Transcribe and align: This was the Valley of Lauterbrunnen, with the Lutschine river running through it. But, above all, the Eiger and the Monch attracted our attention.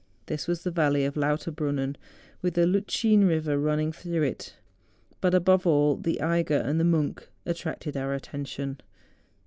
This 0.25 0.47
was 0.47 0.63
the 0.63 0.71
Valley 0.71 1.05
of 1.05 1.13
Lauterbrunnen, 1.13 1.95
with 2.41 2.55
the 2.55 2.65
Lutschine 2.65 3.27
river 3.27 3.59
running 3.59 3.91
through 3.91 4.23
it. 4.23 4.55
But, 5.21 5.35
above 5.35 5.67
all, 5.67 5.95
the 5.95 6.19
Eiger 6.23 6.57
and 6.57 6.79
the 6.79 6.83
Monch 6.85 7.25
attracted 7.45 7.95
our 7.95 8.11
attention. 8.15 8.81